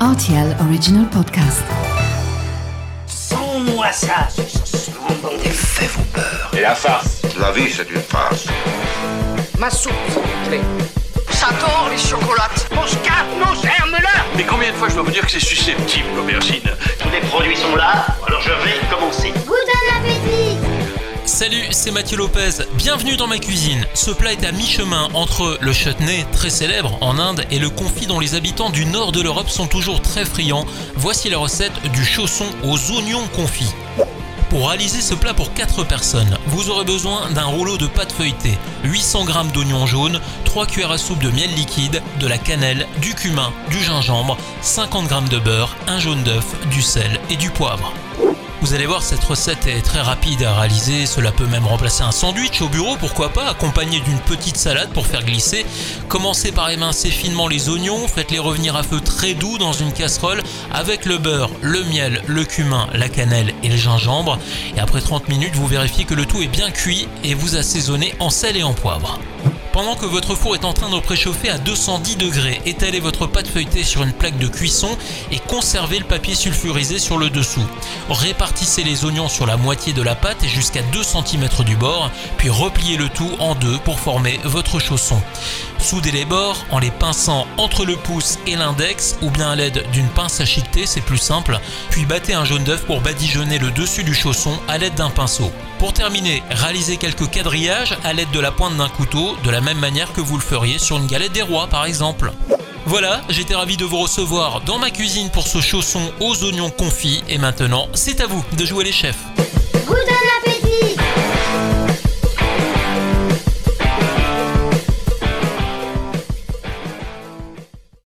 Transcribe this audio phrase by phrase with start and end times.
[0.00, 1.62] RTL Original Podcast.
[3.06, 4.28] Sans-moi ça,
[5.42, 6.50] Des faits vos peurs.
[6.56, 8.46] Et la farce La vie, c'est une farce.
[9.58, 10.60] Ma soupe, s'il vous plaît.
[11.30, 12.68] J'adore les chocolates.
[12.74, 16.08] Mon scarpe, mon germe-là Mais combien de fois je dois vous dire que c'est susceptible,
[16.14, 16.68] l'aubergine?
[16.98, 18.06] Tous les produits sont là,
[21.48, 22.64] Salut, c'est Mathieu Lopez.
[22.74, 23.86] Bienvenue dans ma cuisine.
[23.94, 28.06] Ce plat est à mi-chemin entre le chutney, très célèbre en Inde, et le confit
[28.06, 30.66] dont les habitants du nord de l'Europe sont toujours très friands.
[30.96, 33.72] Voici la recette du chausson aux oignons confits.
[34.50, 38.58] Pour réaliser ce plat pour 4 personnes, vous aurez besoin d'un rouleau de pâte feuilletée,
[38.82, 43.14] 800 g d'oignons jaunes, 3 cuillères à soupe de miel liquide, de la cannelle, du
[43.14, 47.92] cumin, du gingembre, 50 g de beurre, un jaune d'œuf, du sel et du poivre.
[48.62, 52.10] Vous allez voir, cette recette est très rapide à réaliser, cela peut même remplacer un
[52.10, 55.66] sandwich au bureau, pourquoi pas, accompagné d'une petite salade pour faire glisser.
[56.08, 60.42] Commencez par émincer finement les oignons, faites-les revenir à feu très doux dans une casserole
[60.72, 64.38] avec le beurre, le miel, le cumin, la cannelle et le gingembre.
[64.74, 68.14] Et après 30 minutes, vous vérifiez que le tout est bien cuit et vous assaisonnez
[68.20, 69.20] en sel et en poivre.
[69.76, 73.46] Pendant que votre four est en train de préchauffer à 210 degrés, étalez votre pâte
[73.46, 74.88] feuilletée sur une plaque de cuisson
[75.30, 77.66] et conservez le papier sulfurisé sur le dessous.
[78.08, 82.10] Répartissez les oignons sur la moitié de la pâte et jusqu'à 2 cm du bord,
[82.38, 85.20] puis repliez le tout en deux pour former votre chausson.
[85.86, 89.88] Soudez les bords en les pinçant entre le pouce et l'index ou bien à l'aide
[89.92, 93.70] d'une pince à chiqueter, c'est plus simple, puis battez un jaune d'œuf pour badigeonner le
[93.70, 95.52] dessus du chausson à l'aide d'un pinceau.
[95.78, 99.78] Pour terminer, réalisez quelques quadrillages à l'aide de la pointe d'un couteau, de la même
[99.78, 102.32] manière que vous le feriez sur une galette des rois par exemple.
[102.86, 107.22] Voilà, j'étais ravi de vous recevoir dans ma cuisine pour ce chausson aux oignons confits
[107.28, 109.24] et maintenant c'est à vous de jouer les chefs.